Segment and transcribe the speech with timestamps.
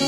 [0.00, 0.06] 晚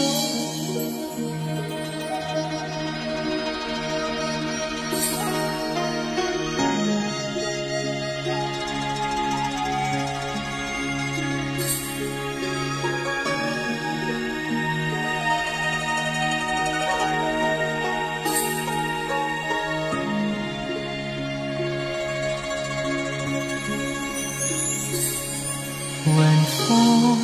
[26.67, 27.20] 风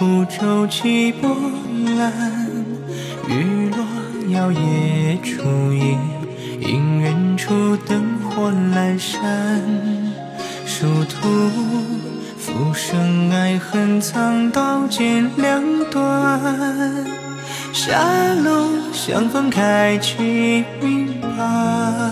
[0.00, 1.30] 孤舟起波
[1.98, 2.10] 澜，
[3.28, 3.84] 雨落
[4.30, 5.98] 摇曳出夜，
[6.58, 9.60] 映远处灯火阑珊。
[10.64, 11.50] 殊途
[12.38, 16.40] 浮生爱恨藏刀剑两端，
[17.74, 22.10] 狭路相逢开启命盘，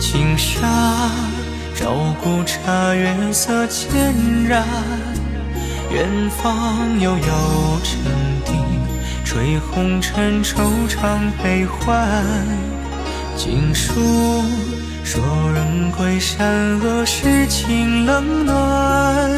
[0.00, 0.66] 轻纱。
[1.74, 4.14] 照顾茶月色渐
[4.46, 4.64] 染，
[5.92, 7.98] 远方悠悠沉
[8.44, 8.52] 笛，
[9.24, 10.54] 吹红尘惆
[10.88, 12.16] 怅悲欢。
[13.36, 14.44] 经书
[15.02, 15.20] 说
[15.52, 19.30] 人归山，恶世情冷暖。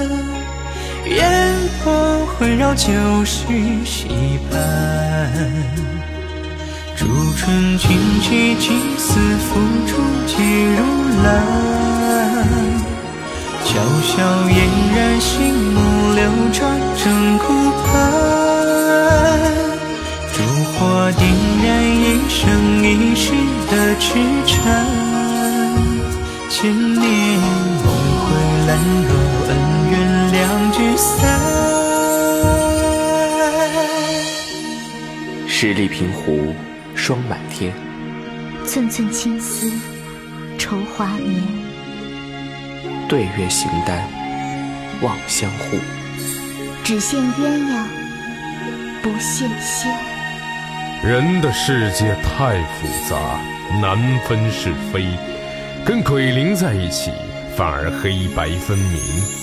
[1.06, 2.92] 烟波环绕旧
[3.24, 4.08] 绪稀
[4.50, 5.32] 斑，
[6.94, 7.06] 烛
[7.38, 10.42] 春君寄金丝，付诸寄
[10.76, 10.84] 如
[11.24, 12.71] 兰。
[13.72, 14.20] 潇潇
[14.50, 14.54] 嫣
[14.94, 15.80] 然，心目
[16.12, 16.20] 流
[16.52, 16.60] 转
[16.94, 17.44] 正顾
[17.86, 17.90] 盼。
[20.34, 20.36] 烛
[20.72, 20.78] 火
[21.12, 21.24] 点
[21.64, 22.38] 燃一生
[22.84, 23.32] 一世
[23.70, 24.04] 的痴
[24.46, 24.54] 缠。
[26.50, 27.86] 千年梦
[28.20, 28.28] 回，
[28.66, 28.70] 兰
[29.08, 29.10] 若
[29.48, 29.50] 恩
[29.90, 29.92] 怨
[30.32, 30.36] 两
[30.72, 31.10] 聚散。
[35.48, 36.54] 十里平湖，
[36.94, 37.72] 霜满天。
[38.66, 39.72] 寸寸青丝，
[40.58, 41.71] 愁华年。
[43.08, 44.08] 对月形单，
[45.00, 45.78] 望相护。
[46.84, 47.84] 只羡鸳鸯
[49.02, 49.92] 不羡仙。
[51.04, 53.40] 人的世界太复杂，
[53.80, 55.06] 难分是非。
[55.84, 57.10] 跟鬼灵在一起，
[57.56, 59.00] 反而黑白分明，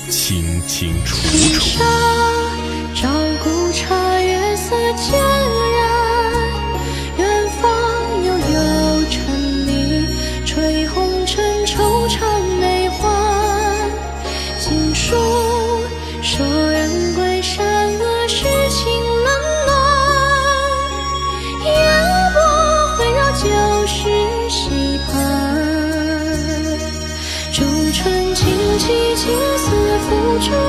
[0.10, 1.16] 清清楚
[1.54, 1.84] 楚。
[2.96, 3.10] 照
[3.44, 5.20] 古刹月色渐
[5.76, 5.80] 染，
[7.18, 7.70] 远方
[8.24, 9.70] 悠悠晨里，
[10.46, 11.09] 吹红。
[30.42, 30.69] true.